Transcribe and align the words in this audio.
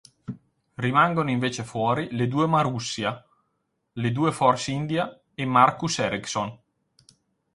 Rimangono 0.77 1.29
invece 1.29 1.63
fuori 1.63 2.07
le 2.15 2.27
due 2.27 2.47
Marussia, 2.47 3.23
le 3.91 4.11
due 4.11 4.31
Force 4.31 4.71
India 4.71 5.21
e 5.35 5.45
Marcus 5.45 5.99
Ericsson. 5.99 6.59